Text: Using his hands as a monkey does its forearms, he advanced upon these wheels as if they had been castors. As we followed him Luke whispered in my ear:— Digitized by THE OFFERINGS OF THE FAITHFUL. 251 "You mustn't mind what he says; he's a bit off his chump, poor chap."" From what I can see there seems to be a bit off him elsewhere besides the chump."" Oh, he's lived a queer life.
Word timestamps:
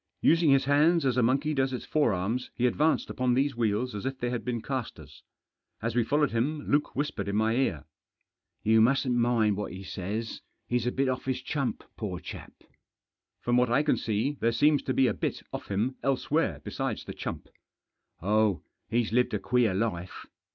Using 0.23 0.49
his 0.49 0.65
hands 0.65 1.05
as 1.05 1.15
a 1.15 1.21
monkey 1.21 1.53
does 1.53 1.73
its 1.73 1.85
forearms, 1.85 2.49
he 2.55 2.65
advanced 2.65 3.11
upon 3.11 3.35
these 3.35 3.55
wheels 3.55 3.93
as 3.93 4.03
if 4.03 4.17
they 4.17 4.31
had 4.31 4.43
been 4.43 4.59
castors. 4.59 5.21
As 5.79 5.95
we 5.95 6.03
followed 6.03 6.31
him 6.31 6.61
Luke 6.61 6.95
whispered 6.95 7.27
in 7.27 7.35
my 7.35 7.53
ear:— 7.53 7.83
Digitized 8.65 8.65
by 8.65 8.65
THE 8.65 8.71
OFFERINGS 8.71 8.71
OF 8.73 8.73
THE 8.73 8.73
FAITHFUL. 8.73 8.73
251 8.73 8.73
"You 8.73 8.81
mustn't 8.81 9.15
mind 9.15 9.57
what 9.57 9.71
he 9.73 9.83
says; 9.83 10.41
he's 10.65 10.87
a 10.87 10.91
bit 10.91 11.07
off 11.07 11.25
his 11.25 11.41
chump, 11.43 11.83
poor 11.95 12.19
chap."" 12.19 12.53
From 13.43 13.57
what 13.57 13.69
I 13.69 13.83
can 13.83 13.97
see 13.97 14.37
there 14.41 14.51
seems 14.51 14.81
to 14.81 14.93
be 14.95 15.05
a 15.05 15.13
bit 15.13 15.43
off 15.53 15.67
him 15.69 15.95
elsewhere 16.01 16.61
besides 16.63 17.05
the 17.05 17.13
chump."" 17.13 17.47
Oh, 18.23 18.63
he's 18.89 19.13
lived 19.13 19.35
a 19.35 19.39
queer 19.39 19.75
life. 19.75 20.25